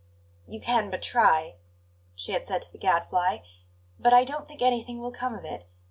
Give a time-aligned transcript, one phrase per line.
[0.47, 1.57] "You can but try,"
[2.15, 3.37] she had said to the Gadfly;
[3.99, 5.65] "but I don't think anything will come of it.